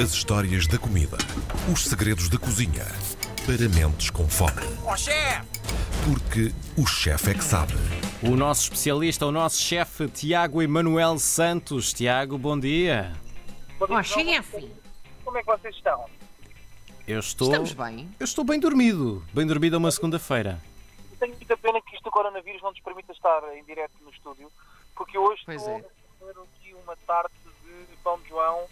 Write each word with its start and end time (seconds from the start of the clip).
As 0.00 0.12
histórias 0.12 0.66
da 0.66 0.78
comida. 0.78 1.18
Os 1.70 1.84
segredos 1.84 2.30
da 2.30 2.38
cozinha. 2.38 2.86
Para 3.44 3.68
mentes 3.68 4.08
com 4.08 4.26
fome. 4.26 4.62
Ó 4.86 4.96
chefe! 4.96 5.46
Porque 6.06 6.54
o 6.80 6.86
chefe 6.86 7.32
é 7.32 7.34
que 7.34 7.44
sabe. 7.44 7.74
O 8.22 8.34
nosso 8.34 8.62
especialista, 8.62 9.26
o 9.26 9.32
nosso 9.32 9.60
chefe 9.60 10.08
Tiago 10.08 10.62
Emanuel 10.62 11.18
Santos. 11.18 11.92
Tiago, 11.92 12.38
bom 12.38 12.58
dia. 12.58 13.12
Ó, 13.78 14.02
chefe! 14.02 14.72
Como 15.22 15.36
é 15.36 15.42
que 15.42 15.46
vocês 15.46 15.74
estão? 15.76 16.06
Eu 17.06 17.20
estou. 17.20 17.48
Estamos 17.48 17.72
bem? 17.74 18.08
Eu 18.18 18.24
estou 18.24 18.42
bem 18.42 18.58
dormido. 18.58 19.22
Bem 19.34 19.46
dormido 19.46 19.76
a 19.76 19.78
uma 19.78 19.90
segunda-feira. 19.90 20.58
Tenho 21.18 21.36
muita 21.36 21.58
pena 21.58 21.78
que 21.82 21.94
isto 21.94 22.04
do 22.04 22.10
coronavírus 22.10 22.62
não 22.62 22.70
nos 22.70 22.80
permita 22.80 23.12
estar 23.12 23.42
em 23.54 23.62
direto 23.64 23.92
no 24.02 24.08
estúdio, 24.10 24.50
porque 24.96 25.18
hoje 25.18 25.42
Pois 25.44 25.60
estou 25.60 25.74
é. 25.74 25.80
a 25.80 26.18
comer 26.18 26.48
aqui 26.54 26.74
uma 26.82 26.96
tarte 27.06 27.34
de 27.44 27.96
pão 28.02 28.18
de 28.20 28.30
João 28.30 28.66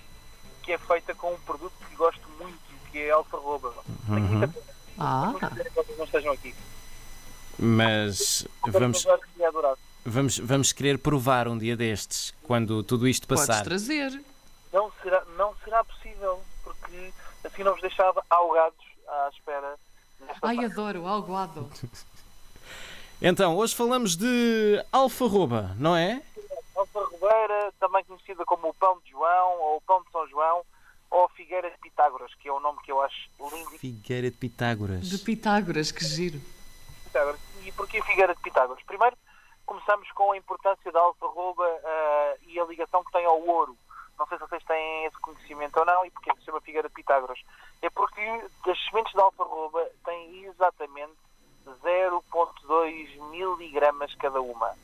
que 0.69 0.73
é 0.75 0.79
feita 0.79 1.14
com 1.14 1.32
um 1.32 1.39
produto 1.41 1.72
que 1.89 1.96
gosto 1.96 2.21
muito, 2.39 2.58
que 2.93 2.99
é 2.99 3.11
alfarroba. 3.11 3.72
Tenho 4.07 4.21
muita 4.21 4.49
pena 4.49 4.67
Ah, 4.99 5.32
que 5.35 5.71
vocês 5.75 5.96
não 5.96 6.04
estejam 6.04 6.32
aqui. 6.35 6.54
Mas 7.58 8.46
vamos, 8.67 9.07
vamos, 10.04 10.39
vamos 10.39 10.72
querer 10.75 10.99
provar 10.99 11.49
um 11.49 11.57
dia 11.57 11.75
destes, 11.75 12.35
quando 12.43 12.82
tudo 12.82 13.08
isto 13.08 13.27
podes 13.27 13.46
passar. 13.46 13.64
trazer. 13.64 14.22
Não 14.71 14.93
será, 15.03 15.25
não 15.39 15.54
será 15.64 15.82
possível, 15.85 16.39
porque 16.63 17.14
assim 17.43 17.63
não 17.63 17.72
vos 17.72 17.80
deixava 17.80 18.22
ahogados 18.29 18.85
à 19.08 19.30
espera 19.32 19.75
Ai, 20.43 20.57
tarte. 20.57 20.72
adoro, 20.72 21.07
algoado. 21.07 21.71
Então, 23.22 23.57
hoje 23.57 23.75
falamos 23.75 24.16
de 24.16 24.85
alfarroba, 24.93 25.75
não 25.79 25.96
é? 25.96 26.22
Alfarrobeira, 27.18 27.72
também 27.79 28.04
conhecida 28.04 28.45
como 28.45 28.68
o 28.68 28.75
pão 28.75 28.99
de 29.00 29.11
João, 29.11 29.61
ou 29.61 29.77
o 29.77 29.81
pão 29.81 30.03
de 30.03 30.11
São 30.11 30.27
João, 30.29 30.64
ou 31.11 31.29
Figueira 31.31 31.71
de 31.71 31.79
Pitágoras, 31.79 32.33
que 32.34 32.48
é 32.48 32.53
um 32.53 32.61
nome 32.61 32.78
que 32.83 32.92
eu 32.92 33.00
acho 33.03 33.28
lindo 33.41 33.70
Figueira 33.78 34.30
de 34.30 34.36
Pitágoras. 34.36 35.08
De 35.08 35.19
Pitágoras, 35.19 35.91
que 35.91 36.05
giro. 36.05 36.41
Pitágoras. 37.05 37.41
E 37.64 37.72
porquê 37.72 38.02
Figueira 38.02 38.34
de 38.34 38.41
Pitágoras? 38.41 38.83
Primeiro, 38.84 39.16
começamos 39.66 40.11
com 40.12 40.33
a 40.33 40.36
importância 40.36 40.92
da 40.92 41.00
alfarroba 41.00 41.64
ah, 41.64 42.36
e 42.46 42.58
a 42.61 42.64
ligação 42.64 43.02
que 43.05 43.12
tem 43.12 43.24
ao 43.24 43.41
ouro. 43.41 43.77
Não 44.19 44.27
sei 44.27 44.39
se 44.39 44.44
vocês 44.48 44.64
têm 44.64 45.05
esse 45.05 45.19
conhecimento 45.19 45.78
ou 45.78 45.86
não, 45.86 46.05
e 46.05 46.11
porquê 46.11 46.30
se 46.36 46.44
chama 46.44 46.61
Figueira 46.61 46.89
de 46.89 46.94
Pitágoras. 46.94 47.41
É 47.83 47.91
porque 47.91 48.20
as 48.20 48.84
sementes 48.91 49.12
de 49.12 49.20
alfarroba 49.20 49.89
têm 50.05 50.44
exatamente 50.44 51.16
0,2 51.66 53.30
miligramas 53.30 54.14
cada 54.16 54.41
uma. 54.41 54.74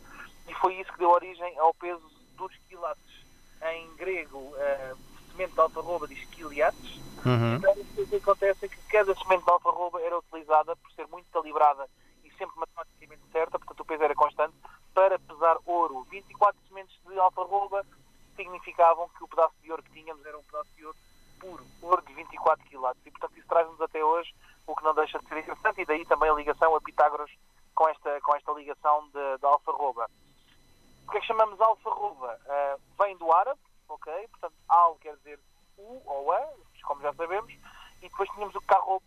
E 0.49 0.55
foi 0.55 0.75
isso 0.75 0.93
que 0.93 0.99
deu 0.99 1.11
origem 1.11 1.59
ao 1.59 1.75
peso 1.75 2.15
dos 2.37 2.55
quilates. 2.69 3.25
Em 3.63 3.95
grego, 3.97 4.53
ah, 4.57 4.95
semente 5.31 5.55
de 5.55 5.61
alfarroba 5.61 6.07
diz 6.09 6.25
quiliates, 6.31 7.01
Uhum. 7.25 7.55
então, 7.57 7.73
o 7.73 8.07
que 8.07 8.17
acontece 8.17 8.67
é 8.67 8.69
que 8.69 8.77
cada 8.89 9.15
semente 9.15 9.45
de 9.45 9.51
alfarroba 9.51 9.99
era 10.03 10.19
utilizada 10.19 10.77
por 10.77 10.93
ser 10.93 11.07
muito 11.09 11.27
calibrada 11.33 11.89
e 12.23 12.31
sempre 12.33 12.59
matematicamente 12.59 13.23
certa, 13.33 13.59
portanto 13.59 13.81
o 13.81 13.85
peso 13.87 14.03
era 14.03 14.15
constante, 14.15 14.55
para 14.93 15.19
pesar 15.19 15.57
ouro. 15.65 16.07
24 16.11 16.61
sementes 16.69 16.95
de 17.07 17.19
alfarroba 17.19 17.85
significavam 18.37 19.09
que 19.17 19.25
o 19.25 19.29
pedaço 19.29 19.55
de 19.63 19.71
ouro 19.71 19.83
que 19.83 19.93
tínhamos 19.93 20.25
era 20.27 20.37
um 20.39 20.43
pedaço 20.43 20.69
de 20.77 20.85
ouro 20.85 20.99
puro, 21.41 21.65
ouro 21.81 22.03
de 22.07 22.13
24 22.13 22.63
quilates. 22.67 23.01
E 23.07 23.11
portanto 23.11 23.39
isso 23.39 23.49
traz-nos 23.49 23.81
até 23.81 24.05
hoje, 24.05 24.35
o 24.67 24.77
que 24.77 24.85
não 24.85 24.95
deixa 24.95 25.19
de 25.19 25.27
ser 25.27 25.39
interessante, 25.39 25.81
e 25.81 25.87
daí 25.87 26.05
também 26.05 26.29
a 26.29 26.35
ligação 26.35 26.77
a 26.77 26.81
Pitágoras 26.81 27.31
com 27.75 27.89
esta, 27.89 28.21
com 28.21 28.37
esta 28.37 28.53
ligação 28.53 29.09
da 29.41 29.49
alfarroba. 29.49 30.11
O 31.07 31.11
que 31.11 31.19
é 31.19 31.21
que 31.21 31.27
chamamos 31.27 31.61
alfarroba? 31.61 32.39
Ah, 32.49 32.77
vem 32.99 33.17
do 33.17 33.31
árabe, 33.33 33.61
ok? 33.89 34.13
Portanto, 34.29 34.55
al 34.69 34.97
quer 34.97 35.17
dizer 35.19 35.39
u 35.79 36.03
ou 36.07 36.33
a, 36.33 36.49
como 36.85 37.03
já 37.03 37.13
sabemos, 37.15 37.53
e 37.53 38.09
depois 38.09 38.29
tínhamos 38.31 38.55
o 38.55 38.61
carrobe, 38.63 39.07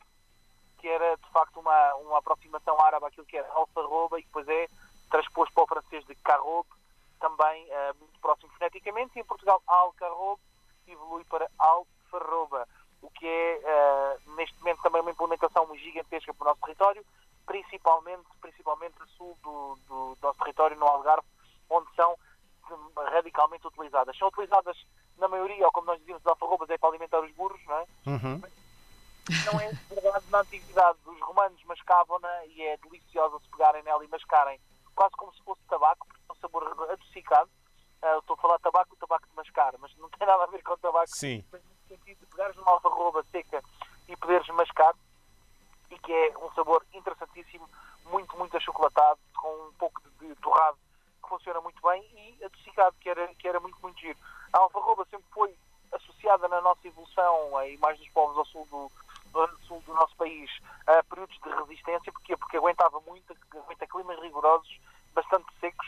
que 0.80 0.88
era 0.88 1.16
de 1.18 1.30
facto 1.32 1.60
uma, 1.60 1.96
uma 1.96 2.20
aproximação 2.20 2.80
árabe 2.82 3.06
àquilo 3.06 3.26
que 3.26 3.38
era 3.38 3.52
alfarroba 3.54 4.20
e 4.20 4.24
depois 4.24 4.48
é 4.48 4.68
transposto 5.10 5.54
para 5.54 5.64
o 5.64 5.68
francês 5.68 6.06
de 6.06 6.16
carrobe, 6.16 6.70
também 7.20 7.68
ah, 7.72 7.94
muito 8.00 8.20
próximo 8.20 8.52
foneticamente, 8.54 9.18
e 9.18 9.22
em 9.22 9.26
Portugal 9.26 9.62
alcarrobe 9.66 10.42
evolui 10.88 11.24
para 11.26 11.50
alfarroba, 11.58 12.68
o 13.02 13.10
que 13.12 13.28
é 13.28 13.62
ah, 13.66 14.18
neste 14.36 14.58
momento 14.60 14.82
também 14.82 15.02
uma 15.02 15.12
implementação 15.12 15.76
gigantesca 15.78 16.34
para 16.34 16.46
o 16.46 16.48
nosso 16.50 16.62
território, 16.62 17.06
principalmente, 17.46 18.28
principalmente 18.42 19.02
a 19.02 19.06
sul 19.18 19.38
do, 19.42 19.78
do 19.88 20.18
nosso 20.22 20.38
território, 20.40 20.78
no 20.78 20.86
Algarve, 20.86 21.26
onde 21.70 21.88
são 21.96 22.16
hum, 22.70 22.92
radicalmente 22.96 23.66
utilizadas. 23.66 24.18
São 24.18 24.28
utilizadas, 24.28 24.78
na 25.18 25.28
maioria, 25.28 25.66
ou 25.66 25.72
como 25.72 25.88
nós 25.88 26.00
dizíamos, 26.00 26.22
as 26.26 26.32
alfarrobas 26.32 26.70
é 26.70 26.78
para 26.78 26.90
alimentar 26.90 27.22
os 27.22 27.32
burros, 27.32 27.60
não 27.66 27.78
é? 27.78 27.86
Uhum. 28.06 28.42
Não 29.46 29.60
é 29.60 29.72
verdade 29.90 30.26
na 30.30 30.40
antiguidade. 31.38 31.54
Os 31.58 31.62
romanos 31.62 31.64
mascavam-na 31.66 32.46
e 32.46 32.62
é 32.64 32.78
deliciosa 32.78 33.40
se 33.40 33.50
pegarem 33.50 33.84
nela 33.84 34.04
e 34.04 34.08
mascarem, 34.08 34.60
quase 34.96 35.16
como 35.16 35.34
se 35.34 35.44
fosse 35.44 35.62
tabaco, 35.70 36.08
porque 36.08 36.22
tem 36.28 36.36
um 36.36 36.40
sabor 36.40 36.92
adocicado. 36.92 37.50
Eu 38.02 38.20
estou 38.20 38.36
a 38.36 38.42
falar 38.42 38.60
tabaco, 38.60 38.96
tabaco 38.96 39.28
de 39.28 39.36
mascar, 39.36 39.74
mas 39.80 39.96
não 39.98 40.10
tem 40.10 40.28
nada 40.28 40.44
a 40.44 40.48
ver 40.48 40.64
com 40.64 40.78
tabaco. 40.78 41.08
Sim. 41.08 41.44
Mas 41.52 41.62
no 41.64 41.88
sentido 41.88 42.20
de 42.20 42.26
pegares 42.28 42.56
numa 42.56 42.72
alfarroba 42.72 43.24
seca 43.32 43.64
e 44.08 44.16
poderes 44.16 44.48
mascar, 44.50 44.96
e 45.90 46.00
que 46.00 46.12
é 46.12 46.38
um 46.38 46.52
sabor 46.54 46.86
interessantíssimo, 46.94 47.68
muito, 48.06 48.38
muito 48.38 48.56
achocolatado, 48.56 49.20
com 49.36 49.68
um 49.68 49.74
pouco 49.74 50.02
de, 50.02 50.28
de 50.28 50.36
torrado, 50.36 50.78
que 51.24 51.30
funciona 51.30 51.60
muito 51.62 51.82
bem, 51.82 52.04
e 52.14 52.44
adocicado, 52.44 52.96
que 53.00 53.10
era, 53.10 53.28
que 53.36 53.48
era 53.48 53.60
muito, 53.60 53.78
muito 53.82 54.00
giro. 54.00 54.18
A 54.54 54.60
alfarroba 54.60 55.06
sempre 55.10 55.28
foi 55.32 55.56
associada 55.92 56.48
na 56.48 56.62
nossa 56.62 56.88
evolução, 56.88 57.66
e 57.66 57.78
mais 57.78 57.98
dos 57.98 58.08
povos 58.10 58.38
ao 58.38 58.46
sul 58.46 58.66
do, 58.68 58.92
do 59.46 59.60
sul 59.68 59.82
do 59.86 59.94
nosso 59.94 60.16
país, 60.16 60.50
a 60.88 61.04
períodos 61.04 61.38
de 61.40 61.50
resistência, 61.50 62.12
Porquê? 62.12 62.36
porque 62.36 62.58
aguentava 62.58 63.00
muito, 63.02 63.36
aguenta 63.54 63.86
climas 63.86 64.20
rigorosos, 64.20 64.80
bastante 65.14 65.46
secos, 65.60 65.88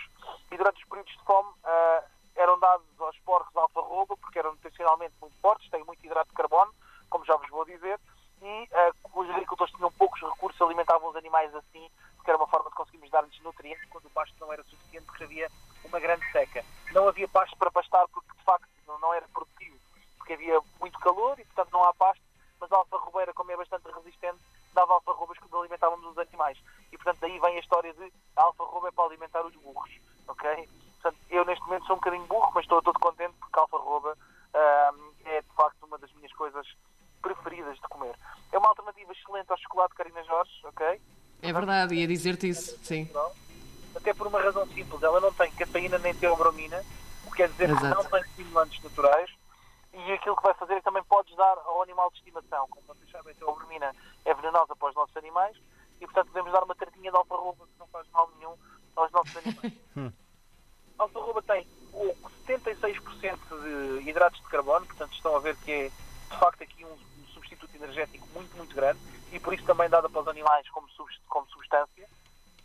e 0.52 0.58
durante 0.58 0.82
os 0.84 0.90
períodos 0.90 1.12
de 1.12 1.24
fome 1.24 1.50
ah, 1.64 2.04
eram 2.36 2.60
dados 2.60 2.86
aos 3.00 3.18
porcos 3.20 3.56
alfarroba, 3.56 4.16
porque 4.18 4.40
eram 4.40 4.52
nutricionalmente 4.52 5.14
muito 5.22 5.36
fortes, 5.42 5.70
têm 5.70 5.84
muito 5.84 6.06
hidrato 6.06 6.30
de 6.30 6.36
carbono, 6.36 6.74
como 7.10 7.26
já 7.26 7.36
vos 7.36 7.50
vou 7.50 7.66
dizer, 7.66 8.00
e 8.42 8.70
ah, 8.74 8.92
os 9.14 9.30
agricultores 9.30 9.74
tinham 9.74 9.92
poucos 9.94 10.22
recursos, 10.22 10.62
alimentavam 10.62 11.10
os 11.10 11.16
animais 11.16 11.54
assim, 11.56 11.90
porque 12.16 12.30
era 12.32 12.38
uma 12.38 12.48
forma 12.48 12.70
de 12.70 12.76
conseguirmos 12.76 13.10
dar-lhes 13.10 13.42
nutrientes 13.42 13.88
quando 13.90 14.06
o 14.06 14.10
pasto 14.12 14.36
não 14.40 14.52
era 14.54 14.64
suficiente, 14.64 15.06
porque 15.06 15.24
havia 15.24 15.50
uma 15.84 16.00
grande 16.00 16.30
seca. 16.32 16.64
Não 16.92 17.08
havia 17.08 17.28
pasto 17.28 17.58
para 17.58 17.72
pastar, 17.72 18.08
porque 18.10 18.32
de 18.38 18.44
facto 18.44 18.68
não 19.00 19.14
era 19.14 19.28
produtivo, 19.30 19.78
porque 20.18 20.34
havia 20.34 20.60
muito 20.80 21.00
calor 21.00 21.40
e 21.40 21.46
portanto 21.46 21.72
não 21.72 21.84
há 21.84 21.94
pasto, 21.94 22.22
mas 22.60 22.72
a 22.72 22.78
alfarrobeira, 22.78 23.34
como 23.34 23.52
é 23.52 23.58
bastante 23.58 23.90
resistente, 23.92 24.40
dava 24.74 24.94
alfarrobas 24.94 25.38
quando 25.38 25.60
alimentávamos 25.60 26.06
os 26.06 26.18
animais. 26.18 26.58
E 26.92 26.98
portanto 26.98 27.20
daí 27.22 27.40
vem 27.40 27.58
a 27.58 27.60
história 27.60 27.94
de 27.94 28.14
a 28.36 28.44
alfarroba 28.44 28.90
é 28.90 28.92
para 28.92 29.06
alimentar 29.06 29.46
os 29.46 29.56
burros, 29.56 29.92
ok? 30.28 30.70
Portanto, 31.02 31.18
eu 31.30 31.46
neste 31.46 31.64
momento 31.66 31.86
sou 31.86 31.96
um 31.96 32.00
bocadinho 32.00 32.26
burro, 32.26 32.52
mas 32.54 32.66
estou 32.66 32.82
todo 32.82 33.00
contente 33.00 33.34
porque 33.40 33.58
a 33.58 33.62
alfarroba 33.62 34.18
ah, 34.54 34.94
é 35.26 35.42
de 35.42 35.56
facto 35.56 35.86
uma 35.86 35.98
das 35.98 36.12
minhas 36.14 36.34
coisas 36.34 36.68
preferidas 37.22 37.76
de 37.76 37.88
comer. 37.88 38.16
É 38.52 38.58
uma 38.58 38.70
alternativa 38.70 39.12
excelente 39.12 39.52
ao 39.52 39.58
chocolate 39.58 39.96
Carina 39.96 40.24
Jorge, 40.24 40.52
ok? 40.64 41.02
É 41.42 41.54
verdade, 41.54 41.96
ia 41.96 42.08
dizer-te 42.08 42.50
isso, 42.50 42.78
sim. 42.84 43.10
Até 43.96 44.14
por 44.14 44.28
uma 44.28 44.42
razão 44.42 44.66
simples, 44.68 45.02
ela 45.02 45.20
não 45.20 45.34
tem 45.34 45.52
cafeína 45.52 45.98
nem 45.98 46.14
teobromina, 46.14 46.84
o 47.26 47.32
que 47.32 47.38
quer 47.38 47.50
dizer 47.50 47.68
que 47.68 47.86
Exato. 47.86 48.04
não 48.04 48.10
tem 48.10 48.22
estimulantes 48.22 48.84
naturais, 48.84 49.32
e 49.94 50.12
aquilo 50.14 50.36
que 50.36 50.44
vai 50.44 50.54
fazer 50.54 50.76
é 50.76 50.82
também 50.82 51.04
podes 51.04 51.36
dar 51.36 51.58
ao 51.66 51.82
animal 51.82 52.10
de 52.12 52.18
estimação. 52.18 52.68
Como 52.70 52.86
vocês 52.88 53.10
sabem, 53.12 53.34
a 53.34 53.36
teobromina 53.36 53.96
é 54.26 54.34
venenosa 54.34 54.76
para 54.76 54.90
os 54.90 54.96
nossos 54.96 55.16
animais, 55.18 55.56
e 56.00 56.06
portanto 56.06 56.28
podemos 56.28 56.52
dar 56.52 56.64
uma 56.64 56.76
tartinha 56.76 57.12
de 57.12 57.18
alfarroba 57.18 57.66
que 57.66 57.80
não 57.80 57.88
faz 57.88 58.08
mal 58.12 58.30
nenhum 58.38 58.56
aos 58.96 59.12
nossos 59.12 59.36
animais. 59.38 59.74
A 60.98 61.04
alfarroba 61.04 61.42
tem 61.44 61.66
o 61.94 62.14
76% 62.46 63.40
de 64.02 64.10
hidratos 64.10 64.40
de 64.42 64.48
carbono, 64.50 64.86
portanto 64.86 65.14
estão 65.14 65.36
a 65.36 65.40
ver 65.40 65.56
que 65.58 65.72
é 65.72 65.90
de 65.90 66.38
facto 66.40 66.62
aqui 66.62 66.84
um, 66.84 66.92
um 66.92 67.28
substituto 67.34 67.74
energético 67.76 68.28
muito, 68.34 68.56
muito 68.58 68.76
grande, 68.76 69.00
e 69.32 69.40
por 69.40 69.54
isso 69.54 69.64
também 69.66 69.90
dada 69.90 70.10
para 70.10 70.22
os 70.22 70.28
animais 70.28 70.68
como, 70.72 70.90
subs- 70.90 71.22
como 71.30 71.48
substância. 71.50 72.08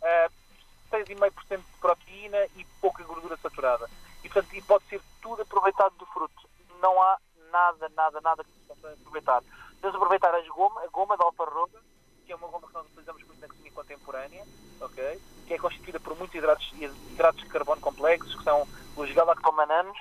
Ah, 0.01 0.29
6,5% 0.91 1.57
de 1.57 1.79
proteína 1.79 2.45
e 2.55 2.65
pouca 2.79 3.03
gordura 3.03 3.37
saturada. 3.37 3.89
E, 4.23 4.29
portanto, 4.29 4.53
e 4.53 4.61
pode 4.61 4.85
ser 4.87 5.01
tudo 5.21 5.41
aproveitado 5.41 5.95
do 5.95 6.05
fruto. 6.07 6.49
Não 6.81 7.01
há 7.01 7.17
nada, 7.51 7.89
nada, 7.95 8.21
nada 8.21 8.43
que 8.43 8.49
se 8.51 8.67
possa 8.67 8.97
aproveitar. 9.77 9.81
Podemos 9.81 9.95
aproveitar 9.95 10.35
as 10.35 10.47
goma, 10.47 10.81
a 10.81 10.87
goma 10.87 11.17
de 11.17 11.23
alfarroba, 11.23 11.79
que 12.25 12.31
é 12.31 12.35
uma 12.35 12.47
goma 12.47 12.67
que 12.67 12.73
nós 12.73 12.85
utilizamos 12.87 13.23
muito 13.23 13.41
na 13.41 13.47
cozinha 13.47 13.71
contemporânea, 13.71 14.43
ok? 14.81 15.21
que 15.45 15.53
é 15.53 15.57
constituída 15.59 15.99
por 15.99 16.17
muitos 16.17 16.35
hidratos, 16.35 16.71
hidratos 16.73 17.43
de 17.43 17.49
carbono 17.49 17.79
complexos, 17.81 18.35
que 18.35 18.43
são 18.43 18.67
os 18.95 19.11
galactomananos, 19.13 19.97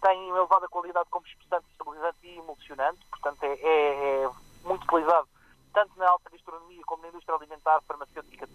tem 0.00 0.26
uma 0.28 0.38
elevada 0.38 0.68
qualidade 0.68 1.08
como 1.10 1.26
espessante, 1.26 1.66
estabilizante 1.72 2.18
e 2.22 2.38
emulsionante, 2.38 3.00
portanto 3.10 3.42
é, 3.42 3.52
é- 3.54 4.22
é 4.24 4.30
muito 4.62 4.84
utilizado 4.84 5.26
tanto 5.72 5.98
na 5.98 6.08
alta 6.08 6.30
gastronomia 6.30 6.82
como 6.86 7.02
na 7.02 7.08
indústria 7.08 7.34
alimentar, 7.36 7.82
farmacêutica, 7.82 8.46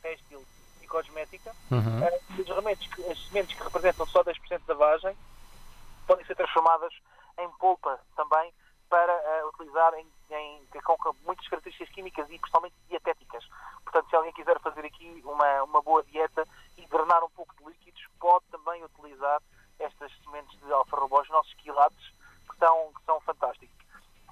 têxtil- 0.00 0.46
e 0.80 0.86
cosmética. 0.86 1.54
Uhum. 1.70 2.02
Eh, 2.02 2.20
e 2.36 2.40
os 2.42 2.48
remédios, 2.48 2.90
as 3.10 3.26
sementes 3.28 3.56
que 3.56 3.62
representam 3.62 4.06
só 4.06 4.22
10% 4.22 4.64
da 4.66 4.74
vagem 4.74 5.16
podem 6.06 6.24
ser 6.26 6.34
transformadas 6.34 6.92
em 7.38 7.48
polpa 7.52 7.98
também 8.16 8.52
para 8.88 9.12
uh, 9.14 9.43
utilizar 9.54 9.94
em, 9.94 10.06
em, 10.30 10.66
com, 10.82 10.96
muitas 11.24 11.46
características 11.48 11.94
químicas 11.94 12.26
e 12.30 12.38
principalmente 12.38 12.74
dietéticas. 12.88 13.44
Portanto, 13.82 14.08
se 14.10 14.16
alguém 14.16 14.32
quiser 14.32 14.58
fazer 14.60 14.84
aqui 14.84 15.22
uma, 15.24 15.62
uma 15.62 15.82
boa 15.82 16.02
dieta 16.04 16.46
e 16.76 16.86
drenar 16.86 17.24
um 17.24 17.30
pouco 17.30 17.54
de 17.56 17.64
líquidos, 17.64 18.06
pode 18.18 18.44
também 18.46 18.82
utilizar 18.84 19.40
estas 19.78 20.12
sementes 20.22 20.58
de 20.60 20.72
alfarroba, 20.72 21.22
os 21.22 21.28
nossos 21.28 21.52
quilates, 21.54 22.12
que 22.48 22.56
são, 22.58 22.92
que 22.94 23.04
são 23.04 23.20
fantásticos. 23.20 23.74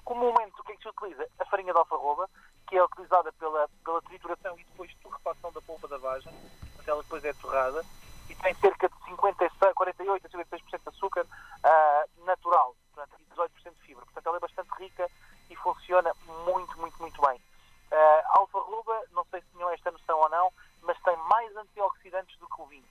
Comumente, 0.03 0.59
o 0.59 0.63
que 0.63 0.73
é 0.73 0.75
que 0.75 0.81
se 0.81 0.89
utiliza? 0.89 1.27
A 1.39 1.45
farinha 1.45 1.71
de 1.71 1.79
alfarroba, 1.79 2.29
que 2.67 2.77
é 2.77 2.83
utilizada 2.83 3.31
pela, 3.33 3.69
pela 3.83 4.01
trituração 4.01 4.57
e 4.59 4.63
depois 4.63 4.93
torrefação 5.01 5.51
da 5.51 5.61
polpa 5.61 5.87
da 5.87 5.97
vagem, 5.97 6.33
porque 6.75 6.89
ela 6.89 7.01
depois 7.01 7.23
é 7.23 7.33
torrada, 7.33 7.83
e 8.29 8.35
tem 8.35 8.53
cerca 8.55 8.89
de 8.89 8.95
56, 9.05 9.73
48 9.73 10.27
a 10.27 10.29
56% 10.29 10.81
de 10.81 10.89
açúcar 10.89 11.25
uh, 11.25 12.25
natural, 12.25 12.75
portanto, 12.93 13.19
e 13.19 13.25
18% 13.33 13.73
de 13.73 13.81
fibra. 13.81 14.05
Portanto, 14.05 14.27
ela 14.27 14.37
é 14.37 14.39
bastante 14.39 14.69
rica 14.79 15.09
e 15.49 15.55
funciona 15.55 16.11
muito, 16.45 16.77
muito, 16.79 16.97
muito 16.99 17.21
bem. 17.21 17.37
Uh, 17.37 17.95
a 17.95 18.39
alfarroba, 18.39 19.01
não 19.11 19.25
sei 19.25 19.41
se 19.41 19.47
tinham 19.51 19.69
esta 19.69 19.91
noção 19.91 20.19
ou 20.19 20.29
não, 20.29 20.51
mas 20.81 20.97
tem 21.03 21.15
mais 21.29 21.55
antioxidantes 21.55 22.37
do 22.39 22.47
que 22.47 22.61
o 22.61 22.65
vinho. 22.65 22.83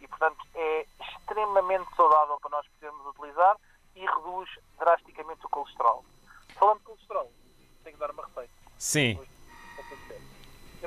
E, 0.00 0.08
portanto, 0.08 0.44
é 0.54 0.86
extremamente 1.00 1.94
saudável 1.94 2.38
para 2.40 2.50
nós 2.50 2.66
podermos 2.68 3.06
utilizar 3.06 3.56
e 3.94 4.00
reduz 4.00 4.50
drasticamente 4.78 5.46
o 5.46 5.48
colesterol. 5.48 6.04
Falando 6.58 6.78
de 6.78 6.84
colesterol, 6.84 7.32
tenho 7.84 7.96
que 7.96 8.00
dar 8.00 8.10
uma 8.10 8.26
receita. 8.26 8.52
Sim. 8.78 9.20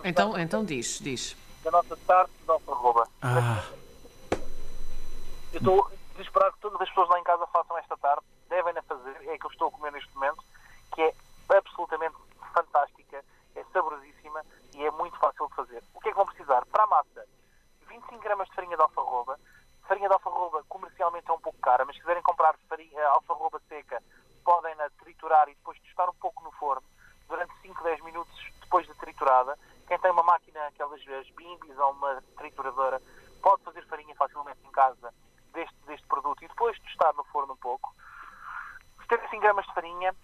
Então, 0.04 0.38
então 0.38 0.66
diz, 0.66 1.00
diz. 1.00 1.36
Da 1.64 1.72
nossa 1.72 1.96
tarte 2.06 2.34
de 2.44 2.52
alfarroba. 2.52 3.08
Ah, 3.22 3.64
Eu 5.54 5.60
estou 5.60 5.92
desesperado 6.12 6.54
que 6.54 6.60
todas 6.60 6.82
as 6.82 6.90
pessoas 6.90 7.10
lá 7.10 7.20
em 7.20 7.24
casa 7.24 7.48
façam 7.48 7.78
esta 7.78 7.98
tarde. 8.66 8.82
Devem-na 8.82 8.82
fazer. 8.84 9.30
É 9.30 9.38
que 9.38 9.46
eu 9.46 9.52
estou 9.52 9.68
a 9.68 9.72
comer 9.72 9.92
neste 9.92 10.14
momento. 10.16 10.44
Que 10.94 11.02
é 11.02 11.14
absolutamente 11.58 12.16
fantástica. 12.54 13.24
É 13.56 13.64
saborosíssima 13.72 14.44
e 14.74 14.86
é 14.86 14.92
muito 14.92 15.18
fácil 15.18 15.48
de 15.48 15.56
fazer. 15.56 15.84
O 15.94 16.02
que 16.02 16.10
é 16.10 16.12
que 16.12 16.18
vão 16.18 16.26
precisar? 16.26 16.66
Para 16.66 16.84
a 16.84 16.88
massa, 16.88 17.26
25 17.88 18.22
gramas 18.22 18.50
de 18.50 18.56
farinha 18.56 18.76
de 18.76 18.82
alfarroba. 18.82 19.40
Farinha 19.88 20.10
de 20.10 20.14
alfarroba 20.14 20.64
comercialmente 20.68 21.30
é 21.30 21.34
um 21.34 21.40
pouco 21.40 21.58
cara, 21.60 21.86
mas 21.86 21.96
se 21.96 22.02
quiserem 22.02 22.24
comprar 22.24 22.56
farinha, 22.68 23.08
alfarroba 23.08 23.62
seca, 23.70 24.02
podem-na 24.44 24.90
triturar 25.00 25.48
e 25.48 25.56
depois 25.56 25.80
tostar 25.80 26.10
um 26.10 26.16
pouco 26.16 26.44
no 26.44 26.52
forno 26.54 26.84
durante 27.30 27.54
5, 27.62 27.84
10 27.84 28.02
minutos 28.04 28.52
depois 28.60 28.86
de 28.86 28.94
triturada. 28.96 29.58
Quem 29.88 30.00
tem 30.00 30.12
uma 30.12 30.24
máquina, 30.24 30.68
aquelas 30.68 31.00
as 31.08 31.30
bimbis 31.30 31.78
ou 31.78 31.92
uma 31.92 32.22
trituradora, 32.36 33.02
pode 33.42 33.64
fazer 33.64 33.86
farinha 33.86 34.16
facilmente 34.16 34.60
em 34.66 34.72
casa 34.72 35.14
deste, 35.54 35.76
deste 35.86 36.08
produto 36.08 36.44
e 36.44 36.48
depois 36.48 36.78
tostar 36.80 37.14
no 37.14 37.24
forno 37.26 37.54
um 37.54 37.58
pouco. 37.58 37.96
75 39.08 39.42
gramas 39.42 39.66
de 39.66 39.74
farinha, 39.74 40.16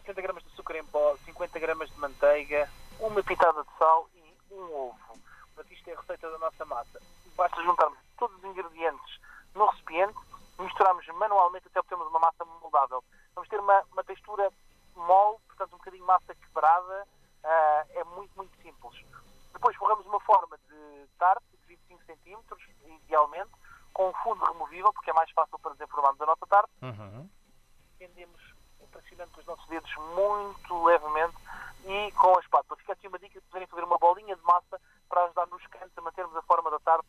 60 0.00 0.22
gramas 0.22 0.42
de 0.42 0.50
açúcar 0.50 0.76
em 0.76 0.84
pó, 0.84 1.16
50 1.24 1.58
gramas 1.58 1.90
de 1.90 1.98
manteiga, 1.98 2.70
uma 2.98 3.22
pitada 3.22 3.62
de 3.62 3.70
sal 3.78 4.08
e 4.14 4.54
um 4.54 4.74
ovo. 4.74 5.18
Portanto, 5.54 5.72
isto 5.72 5.88
é 5.88 5.94
a 5.94 6.00
receita 6.00 6.30
da 6.30 6.38
nossa 6.38 6.64
massa. 6.66 7.00
Basta 7.36 7.62
juntarmos 7.62 7.98
todos 8.18 8.36
os 8.36 8.44
ingredientes 8.44 9.20
no 9.54 9.66
recipiente, 9.66 10.18
misturarmos 10.58 11.06
manualmente 11.08 11.66
até 11.68 11.80
obtermos 11.80 12.08
uma 12.08 12.20
massa 12.20 12.44
moldável. 12.44 13.02
Vamos 13.34 13.48
ter 13.48 13.58
uma, 13.58 13.82
uma 13.92 14.04
textura 14.04 14.50
mole, 14.94 15.38
portanto 15.48 15.74
um 15.74 15.78
bocadinho 15.78 16.04
massa 16.04 16.34
quebrada, 16.34 17.06
ah, 17.42 17.86
é 17.94 18.04
muito, 18.04 18.32
muito 18.36 18.54
simples. 18.62 19.02
Depois 19.52 19.74
forramos 19.76 20.04
uma 20.06 20.20
forma 20.20 20.58
de 20.68 21.06
tarte 21.18 21.44
de 21.52 21.66
25 21.68 22.04
centímetros, 22.04 22.62
idealmente, 22.84 23.50
com 23.94 24.10
um 24.10 24.14
fundo 24.22 24.44
removível, 24.44 24.92
porque 24.92 25.10
é 25.10 25.14
mais 25.14 25.30
fácil 25.30 25.58
para 25.58 25.72
desenformarmos 25.72 26.20
a 26.20 26.26
nossa 26.26 26.46
tarte. 26.46 26.70
uhum. 26.82 27.30
Tendemos 28.00 28.40
pressionando 28.90 29.30
com 29.32 29.40
os 29.40 29.46
nossos 29.46 29.68
dedos 29.68 29.94
muito 30.16 30.84
levemente 30.84 31.36
e 31.84 32.10
com 32.12 32.34
a 32.34 32.40
espátula. 32.40 32.78
Fica 32.78 32.94
aqui 32.94 33.06
uma 33.06 33.18
dica 33.18 33.38
de 33.38 33.46
poderem 33.48 33.68
fazer 33.68 33.84
uma 33.84 33.98
bolinha 33.98 34.34
de 34.34 34.42
massa 34.42 34.80
para 35.06 35.24
ajudar 35.24 35.46
nos 35.48 35.66
cantos 35.66 35.98
a 35.98 36.00
mantermos 36.00 36.34
a 36.34 36.40
forma 36.40 36.70
da 36.70 36.78
tarte 36.78 37.06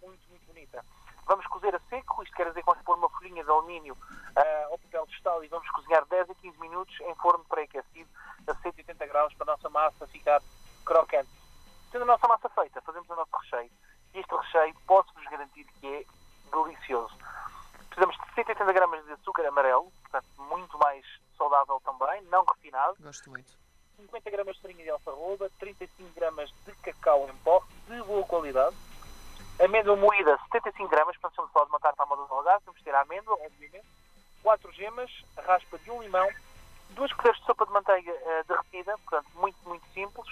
muito, 0.00 0.26
muito 0.30 0.46
bonita. 0.46 0.82
Vamos 1.26 1.46
cozer 1.48 1.76
a 1.76 1.80
seco, 1.90 2.22
isto 2.22 2.34
quer 2.34 2.48
dizer 2.48 2.60
que 2.60 2.66
vamos 2.66 2.82
pôr 2.84 2.96
uma 2.96 3.10
folhinha 3.10 3.44
de 3.44 3.50
alumínio 3.50 3.94
ah, 4.34 4.68
ao 4.70 4.78
papel 4.78 5.04
vegetal 5.04 5.44
e 5.44 5.48
vamos 5.48 5.68
cozinhar 5.72 6.06
10 6.06 6.30
a 6.30 6.34
15 6.34 6.58
minutos 6.58 6.98
em 7.02 7.14
forno 7.16 7.44
pré-aquecido 7.44 8.08
a 8.46 8.54
180 8.54 9.06
graus 9.08 9.34
para 9.34 9.52
a 9.52 9.56
nossa 9.56 9.68
massa 9.68 10.06
ficar 10.06 10.40
crocante. 10.86 11.28
Tendo 11.92 12.04
a 12.04 12.06
nossa 12.06 12.26
massa 12.26 12.48
feita, 12.48 12.80
fazemos 12.80 13.10
o 13.10 13.14
nosso 13.14 13.36
recheio. 13.36 13.70
E 14.14 14.20
este 14.20 14.34
recheio 14.34 14.74
posso-vos 14.86 15.24
garantir 15.26 15.64
que 15.64 15.86
é 15.86 16.04
delicioso. 16.50 17.14
Precisamos 18.40 18.46
de 18.46 18.54
180 18.54 18.72
gramas 18.72 19.04
de 19.04 19.12
açúcar 19.12 19.46
amarelo, 19.46 19.92
portanto 20.02 20.26
muito 20.38 20.78
mais 20.78 21.04
saudável 21.36 21.80
também, 21.84 22.22
não 22.24 22.44
refinado. 22.44 22.96
Gosto 23.00 23.30
muito. 23.30 23.52
50 23.96 24.30
gramas 24.30 24.56
de 24.56 24.62
farinha 24.62 24.84
de 24.84 24.90
alfarroba, 24.90 25.50
35 25.58 26.14
gramas 26.14 26.50
de 26.64 26.72
cacau 26.76 27.28
em 27.28 27.36
pó, 27.38 27.62
de 27.86 28.02
boa 28.02 28.24
qualidade. 28.26 28.74
Amêndoa 29.62 29.96
moída, 29.96 30.38
75 30.52 30.88
gramas, 30.88 31.16
portanto 31.16 31.32
estamos 31.32 31.50
a 31.50 31.52
falar 31.52 31.64
de 31.66 31.72
uma 31.72 31.80
tarta 31.80 32.02
à 32.02 32.06
moda 32.06 32.24
do 32.26 32.34
algarve, 32.34 32.64
temos 32.64 32.78
que 32.78 32.84
ter 32.84 32.94
a 32.94 33.02
amêndoa, 33.02 33.34
obviamente. 33.34 33.86
4 34.42 34.72
gemas, 34.72 35.10
raspa 35.36 35.78
de 35.78 35.90
um 35.90 36.02
limão, 36.02 36.26
2 36.90 37.12
colheres 37.12 37.38
de 37.40 37.46
sopa 37.46 37.66
de 37.66 37.72
manteiga 37.72 38.10
eh, 38.10 38.44
derretida, 38.48 38.96
portanto 38.98 39.28
muito, 39.34 39.58
muito 39.68 39.86
simples. 39.92 40.26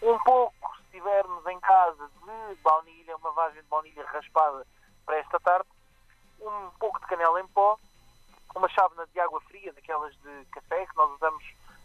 Um 0.00 0.18
pouco, 0.20 0.76
se 0.76 0.90
tivermos 0.92 1.46
em 1.46 1.60
casa, 1.60 2.08
de 2.08 2.54
baunilha, 2.62 3.16
uma 3.16 3.30
vagem 3.32 3.60
de 3.60 3.68
baunilha 3.68 4.06
raspada 4.06 4.66
para 5.04 5.18
esta 5.18 5.38
tarde. 5.38 5.68
Um 6.42 6.70
pouco 6.78 6.98
de 7.00 7.06
canela 7.06 7.40
em 7.40 7.46
pó, 7.48 7.78
uma 8.54 8.68
chávena 8.68 9.06
de 9.06 9.20
água 9.20 9.40
fria, 9.42 9.72
daquelas 9.72 10.14
de 10.16 10.44
café 10.46 10.86
que 10.86 10.96
nós 10.96 11.10
usamos 11.12 11.44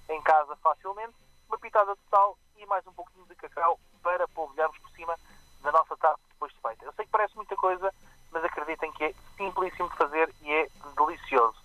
em 0.09 0.21
casa 0.21 0.55
facilmente, 0.57 1.15
uma 1.47 1.57
pitada 1.59 1.95
de 1.95 2.01
sal 2.09 2.37
e 2.57 2.65
mais 2.65 2.85
um 2.87 2.93
pouquinho 2.93 3.25
de 3.27 3.35
cacau 3.35 3.79
para 4.01 4.27
polvilharmos 4.29 4.77
por 4.79 4.89
cima 4.91 5.15
da 5.61 5.71
nossa 5.71 5.95
tarte 5.97 6.21
depois 6.29 6.51
de 6.53 6.59
feita. 6.59 6.85
Eu 6.85 6.93
sei 6.93 7.05
que 7.05 7.11
parece 7.11 7.35
muita 7.35 7.55
coisa, 7.55 7.93
mas 8.31 8.43
acreditem 8.43 8.91
que 8.93 9.05
é 9.05 9.13
simplíssimo 9.37 9.89
de 9.89 9.95
fazer 9.95 10.33
e 10.41 10.51
é 10.51 10.67
delicioso. 10.97 11.57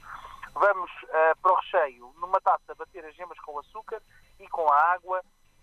Vamos 0.54 0.90
ah, 1.08 1.34
para 1.40 1.52
o 1.52 1.56
recheio, 1.56 2.14
numa 2.18 2.40
taça, 2.40 2.74
bater 2.74 3.04
as 3.04 3.14
gemas 3.14 3.38
com 3.40 3.52
o 3.52 3.58
açúcar 3.60 4.02
e 4.38 4.46
com 4.48 4.70
a 4.70 4.92
água 4.92 5.22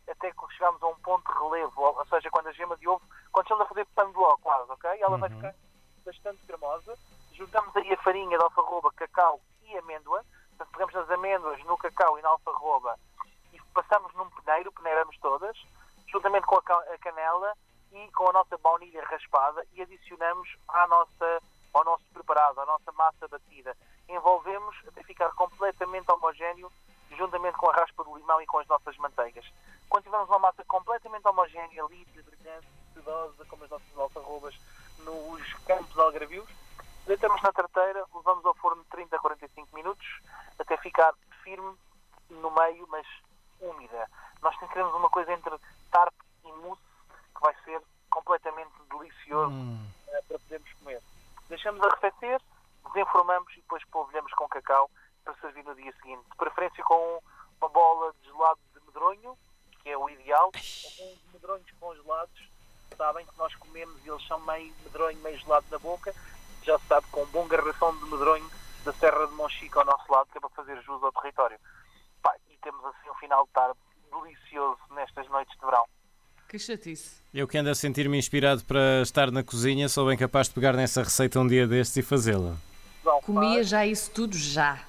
até 0.10 0.32
que 0.32 0.54
chegamos 0.54 0.82
a 0.82 0.88
um 0.88 1.00
ponto 1.02 1.32
de 1.32 1.40
relevo, 1.40 1.82
ou 1.82 2.06
seja, 2.08 2.32
quando 2.32 2.48
a 2.48 2.52
gema 2.54 2.76
de 2.78 2.88
ovo, 2.88 3.06
quando 3.32 3.46
estamos 3.46 3.64
a 3.64 3.68
fazer 3.68 3.86
pão 3.94 4.12
de 4.12 4.18
ló 4.18 4.36
quase, 4.38 4.72
ok? 4.72 4.90
Ela 5.00 5.18
vai 5.18 5.30
ficar 5.30 5.54
bastante 6.40 6.46
cremosa. 6.48 6.98
Juntamos 7.34 7.76
aí 7.76 7.92
a 7.94 7.98
farinha 7.98 8.38
de 8.38 8.44
alfarroba, 8.44 8.92
cacau 8.94 9.40
e 9.64 9.78
amêndoa. 9.78 10.24
Portanto, 10.58 10.72
pegamos 10.72 10.96
as 10.96 11.12
amêndoas 11.12 11.64
no 11.66 11.78
cacau 11.78 12.18
e 12.20 12.22
na 12.22 12.30
alfarroba 12.30 12.98
e 13.54 13.62
passamos 13.74 14.14
num 14.16 14.30
peneiro, 14.30 14.72
peneiramos 14.72 15.18
todas, 15.20 15.58
juntamente 16.08 16.46
com 16.46 16.56
a 16.56 16.62
ca- 16.62 16.86
a 16.94 16.98
canela 16.98 17.54
e 17.92 18.12
com 18.12 18.30
a 18.30 18.34
nossa 18.34 18.58
baunilha 18.58 19.04
raspada 19.06 19.66
e 19.74 19.82
adicionamos 19.82 20.50
à 20.68 20.88
nossa, 20.88 21.42
ao 21.74 21.84
nosso 21.86 22.04
preparado, 22.14 22.60
à 22.60 22.66
nossa 22.66 22.92
massa 22.92 23.28
batida. 23.28 23.76
Envolvemos 24.08 24.76
até 24.88 25.04
ficar 25.04 25.32
completamente 25.34 26.12
homogéneo, 26.12 26.72
juntamente 27.12 27.58
com 27.58 27.70
a 27.70 27.74
raspa 27.74 28.04
do 28.04 28.18
limão 28.18 28.42
e 28.42 28.46
com 28.46 28.60
as 28.60 28.68
nossas 28.68 28.98
manteigas. 28.98 29.46
Quando 29.88 30.04
tivermos 30.04 30.30
uma 30.30 30.40
massa 30.40 30.64
completamente 30.66 31.28
homogénea, 31.28 31.84
lisa, 31.90 32.22
brilhante, 32.24 32.68
sedosa, 32.94 33.46
como 33.46 33.64
as 33.64 33.70
nossas 33.70 33.98
alfarrobas 33.98 34.56
nos 35.04 35.54
campos 35.66 35.98
algarvios, 35.98 36.50
deitamos 37.06 37.42
na 37.42 37.52
tarteira, 37.52 38.06
levamos 38.14 38.46
ao 38.46 38.54
forno 38.56 38.84
de 38.84 38.90
30 38.90 39.16
a 39.16 39.20
45 39.20 39.76
minutos, 39.76 40.22
até 40.58 40.78
ficar 40.78 41.14
firme 41.44 41.76
no 42.30 42.52
meio, 42.52 42.88
mas 42.90 43.06
úmida. 43.60 44.10
Nós 44.42 44.58
queremos 44.58 44.94
uma 44.94 45.10
coisa 45.10 45.34
entre 45.34 45.52
tarte 45.92 46.18
e 46.46 46.52
mousse, 46.52 46.82
que 47.36 47.42
vai 47.42 47.56
ser 47.66 47.82
completamente 48.10 48.72
delicioso 48.90 49.56
eh, 50.08 50.22
para 50.28 50.40
podermos 50.40 50.74
comer. 50.74 51.02
Deixamos 51.48 51.82
arrefecer, 51.82 52.42
desenformamos 52.94 53.52
e 53.54 53.58
depois 53.58 53.84
polvilhamos 53.86 54.32
com 54.34 54.48
cacau 54.48 54.90
para 55.24 55.34
servir 55.36 55.64
no 55.64 55.76
dia 55.76 55.94
seguinte. 55.94 56.24
De 56.30 56.38
preferência 56.38 56.84
com 56.84 57.22
uma 57.60 57.70
bola 57.70 58.14
de 58.22 58.30
gelado 58.30 58.60
de 58.74 58.86
medronho, 58.86 59.38
que 59.82 59.90
é 59.90 59.98
o 59.98 60.10
ideal, 60.10 60.46
ou 60.46 60.52
com 60.52 61.14
os 61.14 61.34
medronhos 61.34 61.72
congelados, 61.80 62.50
sabem 62.98 63.26
que 63.26 63.32
nós 63.38 63.54
comemos 63.56 63.96
e 64.06 64.10
eles 64.10 64.26
são 64.28 64.40
meio 64.42 64.74
medronho, 64.84 65.18
meio 65.20 65.38
gelado 65.40 65.66
na 65.72 65.80
boca, 65.80 66.14
já 66.64 66.78
se 66.80 66.86
sabe, 66.88 67.08
com 67.12 67.24
um 67.24 67.28
bom 67.28 67.48
garrafão 67.48 67.96
de 67.98 68.06
medronho 68.06 68.50
da 68.86 68.94
Serra 68.94 69.28
de 69.28 69.34
Monchique 69.34 69.78
ao 69.78 69.86
nosso 69.86 70.12
lado, 70.12 70.28
que 70.32 70.38
é 70.38 70.42
para 70.42 70.50
fazer 70.50 70.82
jus 70.84 71.02
ao 71.04 71.12
território. 71.12 71.58
Pá, 72.22 72.34
e 72.50 72.58
temos 72.58 72.84
assim 72.86 73.10
um 73.10 73.16
final 73.16 73.46
de 73.46 73.52
tarde 73.52 73.78
delicioso 74.12 74.80
nestas 74.96 75.28
noites 75.30 75.54
de 75.58 75.66
verão. 75.66 75.86
Que 76.48 76.58
chatice. 76.58 77.22
Eu 77.34 77.48
que 77.48 77.58
ando 77.58 77.70
a 77.70 77.76
sentir-me 77.76 78.18
inspirado 78.18 78.64
para 78.64 79.02
estar 79.04 79.30
na 79.32 79.44
cozinha, 79.44 79.88
sou 79.88 80.08
bem 80.08 80.18
capaz 80.18 80.48
de 80.48 80.54
pegar 80.56 80.74
nessa 80.74 81.04
receita 81.04 81.40
um 81.40 81.48
dia 81.48 81.68
destes 81.68 81.98
e 81.98 82.02
fazê-la. 82.02 82.56
Não, 83.04 83.22
Comia 83.22 83.58
pá, 83.60 83.64
já 83.64 83.86
isso 83.86 84.10
tudo 84.12 84.36
já. 84.36 84.80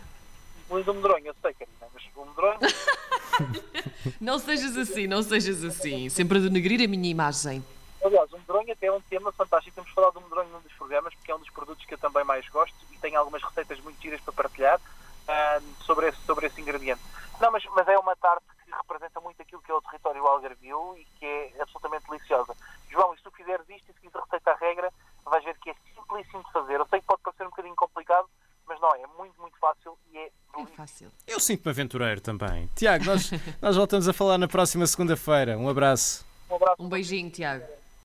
incluindo 0.65 0.91
o 0.91 0.95
medronho, 0.95 1.27
eu 1.27 1.35
sei, 1.43 1.55
Karina, 1.55 1.87
mas 1.93 2.03
o 2.17 2.25
medronho 2.25 2.59
Não 4.21 4.39
sejas 4.39 4.77
assim, 4.77 5.07
não 5.07 5.23
sejas 5.23 5.63
assim. 5.63 6.09
Sempre 6.09 6.39
a 6.39 6.41
denegrir 6.41 6.83
a 6.83 6.89
minha 6.89 7.11
imagem. 7.11 7.63
Aliás, 8.11 8.33
o 8.33 8.39
medronho 8.39 8.73
até 8.73 8.87
é 8.87 8.93
um 8.93 9.01
tema 9.03 9.31
fantástico. 9.31 9.73
Temos 9.77 9.91
falado 9.93 10.15
do 10.15 10.23
medronho 10.23 10.49
num 10.51 10.61
dos 10.61 10.73
programas, 10.73 11.15
porque 11.15 11.31
é 11.31 11.35
um 11.37 11.39
dos 11.39 11.51
produtos 11.51 11.85
que 11.87 11.95
eu 11.95 11.99
também 11.99 12.25
mais 12.25 12.49
gosto 12.49 12.75
e 12.91 12.99
tenho 12.99 13.17
algumas 13.17 13.41
receitas 13.41 13.79
muito 13.81 14.03
giras 14.03 14.21
para 14.21 14.33
partilhar 14.35 14.81
ah, 15.29 15.61
sobre, 15.87 16.09
esse, 16.09 16.21
sobre 16.23 16.47
esse 16.49 16.61
ingrediente. 16.61 17.01
Não, 17.41 17.53
mas, 17.53 17.65
mas 17.67 17.87
é 17.87 17.97
uma 17.97 18.17
tarte 18.17 18.45
que 18.65 18.73
representa 18.73 19.21
muito 19.21 19.41
aquilo 19.41 19.63
que 19.63 19.71
é 19.71 19.75
o 19.75 19.81
território 19.81 20.27
algarvio 20.27 20.97
e 20.99 21.05
que 21.21 21.25
é 21.25 21.63
absolutamente 21.63 22.05
deliciosa. 22.11 22.57
João, 22.91 23.15
e 23.15 23.17
se 23.19 23.23
tu 23.23 23.31
fizeres 23.31 23.65
isto 23.69 23.89
e 23.91 23.95
seguires 23.95 24.17
a 24.17 24.25
receita 24.25 24.51
à 24.51 24.55
regra, 24.57 24.93
vais 25.25 25.45
ver 25.45 25.57
que 25.59 25.71
é 25.71 25.75
simplíssimo 25.95 26.43
de 26.43 26.51
fazer. 26.53 26.81
Eu 26.81 26.87
sei 26.89 27.01
que 27.01 27.07
pode 27.07 27.23
parecer 27.23 27.45
um 27.47 27.51
bocadinho 27.51 27.77
complicado, 27.77 28.29
mas 28.67 28.81
não, 28.81 28.93
é 28.93 29.07
muito, 29.17 29.41
muito 29.41 29.57
fácil 29.61 29.97
e 30.13 30.19
é 30.19 30.27
É 30.27 30.31
delicioso. 30.57 30.77
fácil. 30.77 31.13
Eu 31.29 31.39
sinto-me 31.39 31.71
aventureiro 31.71 32.21
também. 32.21 32.67
Tiago, 32.75 33.05
nós, 33.05 33.31
nós 33.63 33.77
voltamos 33.77 34.09
a 34.09 34.13
falar 34.13 34.37
na 34.37 34.49
próxima 34.49 34.85
segunda-feira. 34.89 35.57
Um 35.57 35.69
abraço. 35.69 36.27
Um 36.51 36.57
abraço. 36.57 36.83
Um 36.83 36.89
beijinho, 36.89 37.31
Tiago. 37.31 37.65